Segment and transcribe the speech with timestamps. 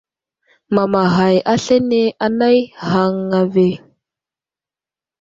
[0.73, 2.57] Mamaghay aslane anay
[2.89, 3.67] ghaŋŋa ve.